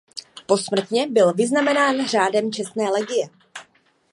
[0.47, 3.27] Posmrtně byl vyznamenán Řádem čestné legie.